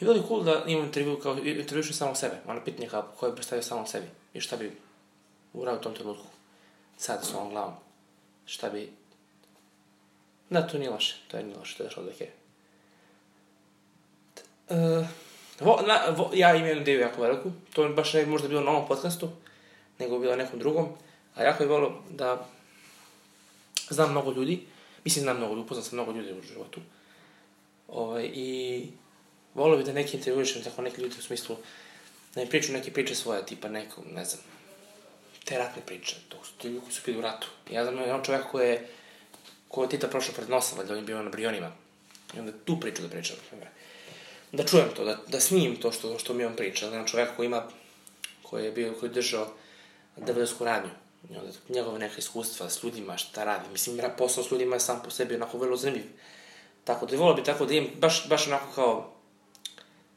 I 0.00 0.04
bilo 0.04 0.16
je 0.16 0.22
cool 0.28 0.42
da 0.42 0.64
imam 0.66 0.84
intervju 0.84 1.18
kao, 1.18 1.36
intervjušem 1.38 1.94
samo 1.94 2.14
sebe. 2.14 2.36
Ono 2.46 2.64
pitanje 2.64 2.88
kao 2.88 3.12
koje 3.16 3.32
bi 3.32 3.36
postavio 3.36 3.62
samo 3.62 3.86
sebi. 3.86 4.06
I 4.34 4.40
šta 4.40 4.56
bi 4.56 4.76
uradio 5.52 5.80
u 5.80 5.82
tom 5.82 5.94
trenutku. 5.94 6.26
Sad 6.96 7.24
s 7.24 7.34
ovom 7.34 7.50
glavom. 7.50 7.74
Šta 8.46 8.70
bi... 8.70 8.92
Da, 10.50 10.66
to 10.66 10.78
nije 10.78 10.90
loše. 10.90 11.16
To 11.28 11.36
je 11.36 11.42
nije 11.42 11.58
loše. 11.58 11.76
To 11.76 11.82
je 11.82 11.86
došlo 11.88 12.02
da 12.02 12.10
je. 12.10 12.32
Uh, 14.68 15.06
Vo, 15.60 15.80
na, 15.86 16.00
vo, 16.16 16.30
ja 16.34 16.54
imam 16.54 16.68
jednu 16.68 16.82
ideju 16.82 17.00
jako 17.00 17.22
veliku, 17.22 17.50
to 17.72 17.82
je 17.82 17.88
baš 17.88 18.14
ne 18.14 18.26
možda 18.26 18.48
bilo 18.48 18.60
na 18.60 18.70
ovom 18.70 18.88
podcastu, 18.88 19.28
nego 19.98 20.18
bilo 20.18 20.36
nekom 20.36 20.58
drugom, 20.58 20.88
a 21.34 21.42
jako 21.42 21.62
je 21.62 21.68
volio 21.68 21.92
da 22.10 22.46
znam 23.90 24.10
mnogo 24.10 24.32
ljudi, 24.32 24.66
mislim 25.04 25.22
znam 25.22 25.36
mnogo, 25.36 25.60
upoznam 25.60 25.84
sam 25.84 25.96
mnogo 25.96 26.12
ljudi 26.12 26.32
u 26.32 26.42
životu, 26.42 26.80
ovaj, 27.88 28.30
i 28.34 28.88
volio 29.56 29.78
bi 29.78 29.84
da 29.84 29.92
neki 29.92 30.16
intervjuišem 30.16 30.62
tako 30.62 30.82
neki 30.82 31.00
ljudi 31.00 31.14
u 31.18 31.22
smislu, 31.22 31.56
da 32.34 32.40
mi 32.40 32.50
priču 32.50 32.72
neke 32.72 32.92
priče 32.92 33.14
svoje, 33.14 33.46
tipa 33.46 33.68
neko, 33.68 34.02
ne 34.12 34.24
znam, 34.24 34.42
te 35.44 35.58
ratne 35.58 35.82
priče, 35.86 36.16
to 36.28 36.44
su 36.44 36.52
ti 36.58 36.68
ljudi 36.68 36.80
koji 36.80 36.92
su 36.92 37.02
bili 37.06 37.18
u 37.18 37.22
ratu. 37.22 37.48
Ja 37.70 37.84
znam 37.84 37.98
jedan 37.98 38.24
čovjek 38.24 38.44
koji 38.50 38.68
je, 38.68 38.88
koji 39.68 39.84
je 39.84 39.90
Tita 39.90 40.08
prošao 40.08 40.34
pred 40.34 40.50
nosa, 40.50 40.76
valjda 40.76 40.92
on 40.92 40.98
je 40.98 41.04
bio 41.04 41.22
na 41.22 41.30
Brionima. 41.30 41.72
I 42.34 42.38
onda 42.38 42.52
tu 42.64 42.80
priču 42.80 43.02
da 43.02 43.08
pričam. 43.08 43.36
Da 44.52 44.64
čujem 44.64 44.88
to, 44.96 45.04
da, 45.04 45.18
da 45.28 45.40
snimim 45.40 45.76
to 45.76 45.92
što, 45.92 46.18
što 46.18 46.34
mi 46.34 46.44
on 46.44 46.56
priča. 46.56 46.86
Jedan 46.86 47.06
čovjek 47.06 47.36
koji 47.36 47.46
ima, 47.46 47.62
koji 48.42 48.64
je 48.64 48.72
bio, 48.72 48.94
koji 49.00 49.10
je 49.10 49.14
držao 49.14 49.52
DVD-sku 50.16 50.64
radnju. 50.64 50.90
I 51.30 51.36
onda 51.36 51.50
njegove 51.68 51.98
neke 51.98 52.18
iskustva 52.18 52.70
s 52.70 52.82
ljudima, 52.82 53.16
šta 53.16 53.44
radi. 53.44 53.68
Mislim, 53.72 54.00
posao 54.18 54.44
s 54.44 54.50
ljudima 54.50 54.76
je 54.76 54.80
sam 54.80 55.02
po 55.04 55.10
sebi 55.10 55.34
onako 55.34 55.58
vrlo 55.58 55.76
zanimljiv. 55.76 56.04
Tako 56.84 57.06
da 57.06 57.16
volio 57.16 57.34
bi 57.34 57.44
tako 57.44 57.66
da 57.66 57.74
imam 57.74 57.90
baš, 57.98 58.28
baš 58.28 58.46
onako 58.46 58.74
kao 58.74 59.15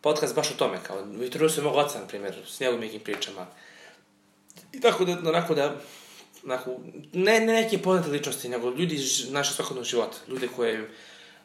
podcast 0.01 0.36
baš 0.36 0.51
o 0.51 0.58
tome, 0.58 0.77
kao 0.88 1.00
intervju 1.00 1.50
se 1.50 1.62
mog 1.62 1.75
oca, 1.75 2.00
na 2.00 2.08
primjer, 2.08 2.36
s 2.48 2.60
njegovim 2.60 2.82
nekim 2.82 3.01
pričama. 3.01 3.48
I 4.74 4.82
tako 4.82 5.06
da, 5.06 5.12
onako 5.29 5.56
da, 5.56 5.75
onako, 6.46 6.77
ne, 7.13 7.39
ne 7.39 7.53
neke 7.53 7.77
poznate 7.77 8.10
ličnosti, 8.10 8.50
nego 8.50 8.70
ljudi 8.70 8.96
iz 8.96 9.32
naše 9.32 9.53
svakodnog 9.53 9.86
života, 9.86 10.18
ljude 10.27 10.48
koje, 10.56 10.89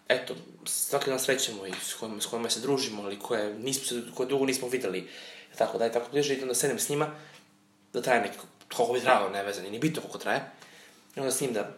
eto, 0.09 0.35
svaki 0.65 1.11
dan 1.11 1.21
srećemo 1.21 1.67
i 1.67 1.73
s 1.83 1.95
kojima, 1.95 2.21
s 2.21 2.27
kojima 2.27 2.51
se 2.51 2.61
družimo, 2.61 3.03
ali 3.03 3.19
koje, 3.19 3.55
nismo 3.55 3.85
se, 3.85 4.03
koje 4.15 4.29
dugo 4.29 4.47
nismo 4.47 4.69
videli, 4.69 5.09
tako 5.59 5.79
da, 5.79 5.87
i 5.87 5.93
tako 5.93 6.11
bliže, 6.13 6.35
i 6.35 6.43
onda 6.43 6.55
sedem 6.55 6.79
s 6.79 6.89
njima, 6.89 7.11
da 7.93 8.03
traje 8.03 8.21
neko, 8.21 8.45
koliko 8.77 8.93
bi 8.95 9.01
trajalo, 9.01 9.31
ne 9.31 9.43
vezan, 9.43 9.65
ni 9.65 9.79
bitno 9.79 10.03
koliko 10.03 10.19
traje, 10.19 10.41
i 11.17 11.21
onda 11.21 11.33
s 11.33 11.41
njim 11.41 11.53
da, 11.53 11.71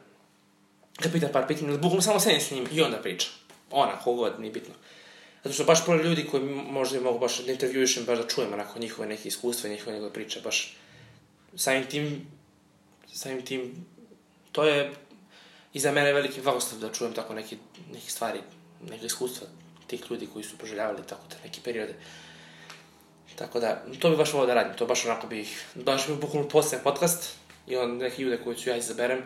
da 1.03 1.09
pitam 1.13 1.33
par 1.33 1.47
pitanja, 1.49 1.73
da 1.73 1.79
bukvalno 1.79 2.03
samo 2.03 2.21
sedem 2.21 2.41
s 2.41 2.51
njim 2.51 2.69
i 2.73 2.83
onda 2.83 2.99
priča. 2.99 3.29
Ona, 3.71 3.99
kogod, 3.99 4.41
nije 4.41 4.53
bitno. 4.53 4.75
Zato 5.47 5.55
što 5.55 5.65
baš 5.65 5.87
pored 5.87 6.05
ljudi 6.05 6.27
koji 6.31 6.43
možda 6.71 7.01
mogu 7.01 7.19
baš 7.19 7.39
da 7.47 7.53
intervjuišem, 7.53 8.05
baš 8.05 8.19
da 8.19 8.27
čujem 8.27 8.53
onako 8.53 8.79
njihove 8.79 9.09
neke 9.09 9.29
iskustva, 9.29 9.71
njihove 9.71 9.93
njegove 9.93 10.13
priče, 10.13 10.41
baš 10.41 10.77
samim 11.57 11.85
tim, 11.87 12.27
samim 13.13 13.45
tim, 13.45 13.87
to 14.53 14.65
je 14.65 14.91
i 15.73 15.81
za 15.81 15.93
mene 15.93 16.13
veliki 16.13 16.43
blagoslov 16.43 16.81
da 16.81 16.93
čujem 16.93 17.15
tako 17.15 17.35
neke, 17.35 17.57
neke 17.93 18.11
stvari, 18.11 18.41
neke 18.91 19.07
iskustva 19.07 19.47
tih 19.87 20.03
ljudi 20.11 20.27
koji 20.33 20.45
su 20.45 20.59
proželjavali 20.59 21.07
tako 21.07 21.23
te 21.31 21.37
neke 21.45 21.61
periode. 21.65 21.95
Tako 23.37 23.61
da, 23.61 23.85
to 24.01 24.11
bi 24.11 24.17
baš 24.17 24.33
volao 24.33 24.47
da 24.47 24.55
radim, 24.55 24.77
to 24.77 24.87
baš 24.87 25.05
onako 25.05 25.27
bih, 25.27 25.65
baš 25.75 26.07
bih 26.07 26.17
bukvalno 26.21 26.49
posljednji 26.49 26.85
podcast 26.85 27.35
i 27.67 27.77
on 27.77 27.97
neke 27.97 28.23
ljude 28.23 28.39
koje 28.45 28.57
ću 28.57 28.71
ja 28.71 28.77
izaberem, 28.77 29.23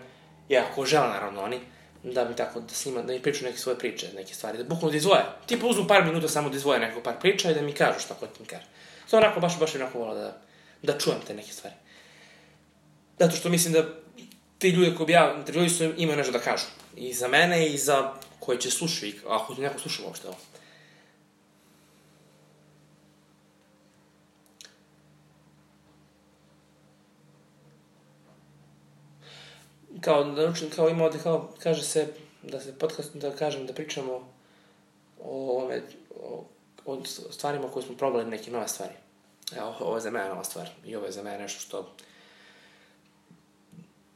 ja 0.49 0.67
ako 0.71 0.87
žele 0.87 1.09
naravno 1.09 1.43
oni, 1.43 1.61
da 2.02 2.25
mi 2.25 2.37
tako, 2.37 2.61
da 2.61 2.75
snima, 2.75 3.02
da 3.02 3.12
mi 3.12 3.23
priču 3.23 3.45
neke 3.45 3.59
svoje 3.59 3.78
priče, 3.78 4.09
neke 4.14 4.35
stvari, 4.35 4.59
da 4.59 4.64
bukvalno 4.64 4.90
da 4.90 4.97
izvoje. 4.97 5.23
Tipa 5.47 5.66
uzmu 5.66 5.87
par 5.88 6.04
minuta 6.04 6.28
samo 6.28 6.49
da 6.49 6.57
izvoje 6.57 6.80
neko 6.80 7.02
par 7.02 7.14
priča 7.21 7.50
i 7.50 7.54
da 7.54 7.62
mi 7.62 7.73
kažu 7.73 8.00
šta 8.00 8.14
hoće 8.14 8.33
mi 8.40 8.47
kaže. 8.47 8.64
To 9.11 9.16
onako, 9.16 9.40
baš, 9.40 9.59
baš 9.59 9.75
onako 9.75 9.99
volao 9.99 10.14
da, 10.14 10.37
da 10.83 10.99
čujem 10.99 11.19
te 11.26 11.35
neke 11.35 11.52
stvari. 11.52 11.75
Zato 13.19 13.37
što 13.37 13.49
mislim 13.49 13.73
da 13.73 13.85
ti 14.59 14.69
ljudi 14.69 14.97
koji 14.97 15.11
ja 15.11 15.35
intervjuisao 15.38 15.92
imaju 15.97 16.19
nešto 16.19 16.33
da 16.33 16.38
kažu. 16.38 16.64
I 16.97 17.12
za 17.12 17.28
mene 17.28 17.69
i 17.69 17.78
za 17.78 18.12
koji 18.40 18.59
će 18.59 18.71
slušati, 18.71 19.21
ako 19.28 19.54
neko 19.54 19.78
sluša 19.78 20.02
uopšte 20.07 20.28
ovo. 20.28 20.37
Kao 30.00 30.25
da 30.25 30.49
učim, 30.49 30.71
kao 30.71 30.88
ima 30.88 31.04
ovde, 31.04 31.19
kao, 31.23 31.49
kaže 31.62 31.83
se, 31.83 32.09
da 32.42 32.61
se 32.61 32.78
podcast, 32.78 33.16
da 33.16 33.30
kažem, 33.37 33.66
da 33.66 33.73
pričamo 33.73 34.12
o, 35.21 35.62
ove, 35.64 35.83
o, 36.21 36.45
o 36.87 37.04
stvarima 37.30 37.69
koje 37.69 37.83
smo 37.83 37.97
probali, 37.97 38.25
neke 38.25 38.50
nove 38.50 38.69
stvari. 38.69 38.92
Evo, 39.57 39.76
ovo 39.80 39.95
je 39.95 40.00
za 40.00 40.11
mene 40.11 40.28
nova 40.28 40.45
stvar. 40.45 40.69
I 40.85 40.97
ovo 40.97 41.07
je 41.07 41.12
za 41.12 41.23
mene 41.23 41.38
nešto 41.38 41.61
što 41.61 41.95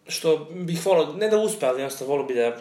što 0.06 0.48
bih 0.50 0.86
volao, 0.86 1.12
ne 1.12 1.28
da 1.28 1.38
uspe, 1.38 1.66
ali 1.66 1.80
jednostavno 1.80 2.12
volao 2.12 2.26
bi 2.26 2.34
da 2.34 2.56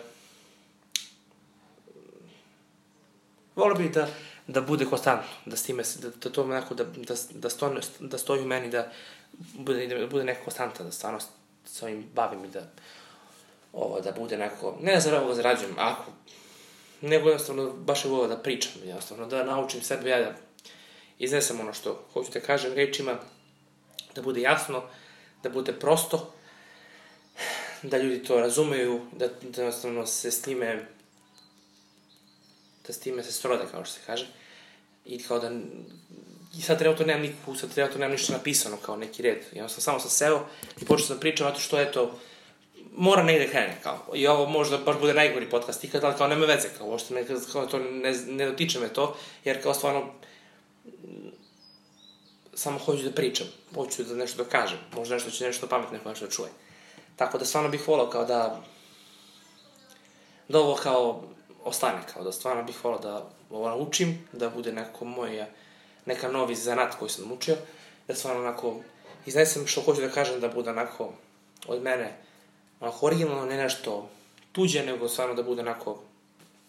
volao 3.55 3.77
bi 3.77 3.89
da, 3.89 4.07
da 4.47 4.61
bude 4.61 4.85
konstantno, 4.85 5.29
da 5.45 5.57
s 5.57 5.63
time, 5.63 5.83
da, 6.01 6.09
da 6.09 6.29
to 6.29 6.43
onako, 6.43 6.73
da, 6.73 6.83
da, 6.83 7.15
da, 7.31 7.49
stoji, 7.49 7.77
da 7.99 8.17
stoji 8.17 8.41
u 8.41 8.45
meni, 8.45 8.69
da 8.69 8.91
bude, 9.53 9.87
da 9.87 10.07
bude 10.07 10.23
neka 10.23 10.43
konstanta, 10.43 10.83
da 10.83 10.91
stvarno 10.91 11.19
s 11.65 11.83
ovim 11.83 12.09
bavim 12.15 12.45
i 12.45 12.47
da 12.47 12.69
ovo, 13.73 14.01
da 14.01 14.11
bude 14.11 14.37
neko, 14.37 14.77
ne 14.81 14.93
da 14.93 14.99
za 14.99 15.21
ovo 15.21 15.35
zarađujem, 15.35 15.75
ako, 15.77 16.11
nego 17.01 17.29
jednostavno 17.29 17.73
baš 17.73 18.05
je 18.05 18.11
volio 18.11 18.27
da 18.27 18.37
pričam, 18.37 18.71
jednostavno 18.85 19.25
da 19.25 19.43
naučim 19.43 19.81
sebe 19.81 20.09
ja 20.09 20.19
da 20.19 20.35
iznesem 21.19 21.59
ono 21.59 21.73
što 21.73 22.05
hoću 22.13 22.31
da 22.31 22.39
kažem 22.39 22.73
rečima, 22.73 23.15
da 24.15 24.21
bude 24.21 24.41
jasno, 24.41 24.83
da 25.43 25.49
bude 25.49 25.73
prosto, 25.73 26.33
da 27.81 27.97
ljudi 27.97 28.23
to 28.23 28.39
razumeju, 28.39 29.01
da, 29.11 29.27
da 29.27 29.61
jednostavno 29.61 30.05
se 30.05 30.31
s 30.31 30.41
time 30.41 30.85
da 32.87 32.93
s 32.93 32.99
time 32.99 33.23
se 33.23 33.31
srode, 33.31 33.63
kao 33.71 33.85
što 33.85 33.93
se 33.93 33.99
kaže. 34.05 34.27
I 35.05 35.23
kao 35.23 35.39
da 35.39 35.51
i 36.57 36.61
sad 36.61 36.79
trenutno 36.79 37.05
nemam 37.05 37.21
nikakvu, 37.21 37.55
sad 37.55 37.73
trenutno 37.73 37.99
nemam 37.99 38.11
ništa 38.11 38.33
napisano 38.33 38.77
kao 38.77 38.97
neki 38.97 39.21
red. 39.21 39.37
Jednostavno 39.51 39.81
samo 39.81 39.99
sam 39.99 40.09
seo 40.09 40.45
i 40.81 40.85
počeo 40.85 41.05
sam 41.07 41.15
da 41.15 41.19
pričam, 41.19 41.47
zato 41.47 41.59
što 41.59 41.81
eto, 41.81 42.19
mora 42.95 43.23
negde 43.23 43.47
krene, 43.49 43.77
kao. 43.83 43.97
I 44.13 44.27
ovo 44.27 44.45
možda 44.45 44.77
baš 44.77 44.99
bude 44.99 45.13
najgori 45.13 45.49
podcast 45.49 45.83
ikad, 45.83 46.03
ali 46.03 46.17
kao 46.17 46.27
nema 46.27 46.45
veze, 46.45 46.69
kao, 46.77 46.87
uopšte 46.87 47.13
ne, 47.13 47.25
kao 47.51 47.65
to 47.65 47.79
ne, 47.79 48.13
ne 48.27 48.45
dotiče 48.45 48.79
me 48.79 48.89
to, 48.89 49.17
jer 49.43 49.63
kao 49.63 49.73
stvarno 49.73 50.03
samo 52.53 52.79
hoću 52.79 53.03
da 53.03 53.11
pričam, 53.11 53.47
hoću 53.75 54.03
da 54.03 54.15
nešto 54.15 54.43
da 54.43 54.49
kažem, 54.49 54.77
možda 54.95 55.15
nešto 55.15 55.31
će 55.31 55.45
nešto 55.45 55.67
pametno 55.67 55.97
neko 55.97 56.09
nešto 56.09 56.25
da 56.25 56.31
čuje. 56.31 56.49
Tako 57.15 57.37
da 57.37 57.45
stvarno 57.45 57.69
bih 57.69 57.87
volao 57.87 58.09
kao 58.09 58.25
da 58.25 58.61
da 60.47 60.59
ovo 60.59 60.75
kao 60.75 61.23
ostane, 61.63 61.99
kao 62.13 62.23
da 62.23 62.31
stvarno 62.31 62.63
bih 62.63 62.83
volao 62.83 62.99
da 62.99 63.29
ovo 63.49 63.69
naučim, 63.69 64.27
da 64.31 64.49
bude 64.49 64.71
neko 64.71 65.05
moja, 65.05 65.47
neka 66.05 66.31
novi 66.31 66.55
zanat 66.55 66.95
koji 66.99 67.09
sam 67.09 67.31
učio, 67.31 67.55
da 68.07 68.15
stvarno 68.15 68.41
onako 68.41 68.75
iznesem 69.25 69.67
što 69.67 69.81
hoću 69.81 70.01
da 70.01 70.09
kažem 70.09 70.39
da 70.39 70.47
bude 70.47 70.69
onako 70.69 71.13
od 71.67 71.81
mene 71.81 72.17
onako 72.83 73.05
originalno, 73.05 73.45
ne 73.45 73.57
nešto 73.57 74.09
tuđe, 74.51 74.83
nego 74.83 75.09
stvarno 75.09 75.35
da 75.35 75.43
bude 75.43 75.61
onako 75.61 76.01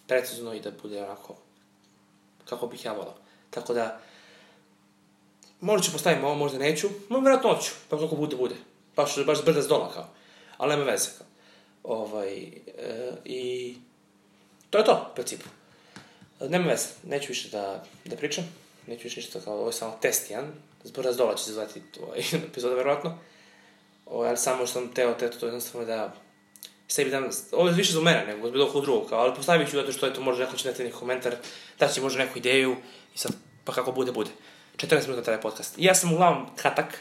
precizno 0.06 0.54
i 0.54 0.60
da 0.60 0.70
bude 0.82 1.02
onako 1.02 1.34
kako 2.44 2.66
bih 2.66 2.84
ja 2.84 2.92
volao. 2.92 3.14
Tako 3.50 3.74
da, 3.74 4.00
možda 5.60 5.84
ću 5.84 5.92
postaviti 5.92 6.24
ovo, 6.24 6.34
možda 6.34 6.58
neću, 6.58 6.88
no 7.08 7.20
vjerojatno 7.20 7.54
hoću, 7.54 7.70
pa 7.88 7.98
kako 7.98 8.16
bude, 8.16 8.36
bude. 8.36 8.54
Baš, 8.96 9.24
baš 9.26 9.44
brda 9.44 9.62
s 9.62 9.68
dola, 9.68 9.92
kao. 9.92 10.08
Ali 10.56 10.70
nema 10.70 10.90
veze, 10.90 11.08
kao. 11.18 11.26
Ovaj, 11.82 12.34
e, 12.38 13.12
i 13.24 13.74
to 14.70 14.78
je 14.78 14.84
to, 14.84 15.08
u 15.12 15.14
principu. 15.14 15.48
Nema 16.40 16.68
veze, 16.68 16.88
neću 17.02 17.28
više 17.28 17.48
da, 17.48 17.84
da 18.04 18.16
pričam, 18.16 18.44
neću 18.86 19.04
više 19.04 19.20
ništa 19.20 19.40
kao, 19.40 19.54
ovo 19.54 19.68
je 19.68 19.72
samo 19.72 19.98
test 20.02 20.30
jedan, 20.30 20.52
zbrda 20.84 21.12
s 21.12 21.16
dola 21.16 21.34
će 21.34 21.44
se 21.44 21.52
zvati 21.52 21.82
ovaj 22.02 22.20
epizoda, 22.48 22.74
verovatno. 22.74 23.18
O, 24.06 24.22
ali 24.22 24.36
samo 24.36 24.66
što 24.66 24.80
sam 24.80 24.88
teo, 24.88 25.14
teo 25.14 25.28
to 25.28 25.46
jednostavno 25.46 25.86
da 25.86 26.14
sebi 26.88 27.10
dam, 27.10 27.28
ovo 27.52 27.68
je 27.68 27.74
više 27.74 27.92
za 27.92 28.00
mene 28.00 28.26
nego 28.26 28.50
bilo 28.50 28.72
kog 28.72 28.82
drugog, 28.82 29.08
kao, 29.08 29.18
ali 29.18 29.34
postavit 29.34 29.70
ću 29.70 29.76
zato 29.76 29.92
što 29.92 30.06
je 30.06 30.14
to 30.14 30.20
možda 30.20 30.44
neko 30.44 30.56
će 30.56 30.68
dati 30.68 30.90
komentar, 30.90 31.34
da 31.78 31.88
će 31.88 32.00
možda 32.00 32.24
neku 32.24 32.38
ideju 32.38 32.76
i 33.14 33.18
sad, 33.18 33.32
pa 33.64 33.72
kako 33.72 33.92
bude, 33.92 34.12
bude. 34.12 34.30
14 34.76 35.02
minuta 35.02 35.22
traje 35.22 35.40
podcast. 35.40 35.78
I 35.78 35.84
ja 35.84 35.94
sam 35.94 36.12
uglavnom 36.12 36.46
kratak 36.56 36.98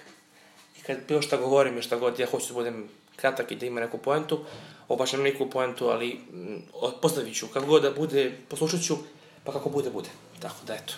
i 0.79 0.81
kad 0.81 0.98
bilo 1.07 1.22
šta 1.22 1.38
govorim 1.38 1.77
i 1.77 1.81
šta 1.81 1.98
god, 1.98 2.19
ja 2.19 2.27
hoću 2.31 2.48
da 2.48 2.53
budem 2.53 2.89
kratak 3.15 3.51
i 3.51 3.55
da 3.55 3.65
ima 3.65 3.79
neku 3.81 3.98
poentu, 3.98 4.45
ovo 4.88 4.98
baš 4.98 5.12
nemam 5.12 5.24
neku 5.24 5.50
poentu, 5.50 5.88
ali 5.88 6.19
m, 6.33 6.62
postavit 7.01 7.36
ću, 7.38 7.48
kako 7.48 7.65
god 7.65 7.81
da 7.81 7.91
bude, 7.91 8.31
poslušat 8.50 8.81
ću, 8.81 8.98
pa 9.43 9.51
kako 9.51 9.69
bude, 9.69 9.89
bude. 9.89 10.10
Tako 10.39 10.65
da, 10.67 10.74
eto. 10.74 10.93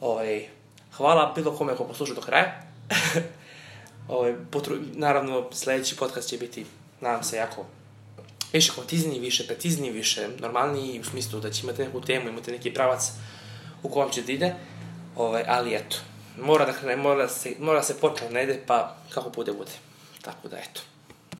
Ovaj, 0.00 0.48
hvala 0.96 1.32
bilo 1.34 1.56
kome 1.56 1.76
ko 1.76 1.84
posluša 1.84 2.14
do 2.14 2.20
kraja. 2.20 2.62
Ovaj, 4.08 4.34
potru... 4.50 4.76
Naravno, 4.94 5.48
sledeći 5.52 5.96
podcast 5.96 6.28
će 6.28 6.38
biti, 6.38 6.66
nadam 7.00 7.22
se, 7.22 7.36
jako 7.36 7.66
više 8.52 8.72
kontizniji, 8.72 9.20
više 9.20 9.46
precizniji, 9.46 9.90
više 9.90 10.28
normalniji, 10.38 11.00
u 11.00 11.04
smislu 11.04 11.40
da 11.40 11.50
će 11.50 11.62
imati 11.62 11.82
neku 11.82 12.00
temu, 12.00 12.28
imate 12.28 12.52
neki 12.52 12.74
pravac 12.74 13.10
u 13.82 13.88
kojem 13.88 14.10
će 14.10 14.22
da 14.22 14.32
ide, 14.32 14.54
ovaj, 15.16 15.44
ali 15.48 15.74
eto, 15.74 15.96
mora 16.40 16.64
da 16.64 16.72
krene, 16.72 16.96
mora 16.96 17.28
se, 17.28 17.54
mora 17.58 17.82
se 17.82 18.00
počne, 18.00 18.30
ne 18.30 18.44
ide, 18.44 18.62
pa 18.66 18.96
kako 19.10 19.30
bude, 19.30 19.52
bude. 19.52 19.70
Tako 20.22 20.48
da, 20.48 20.56
eto. 20.56 20.80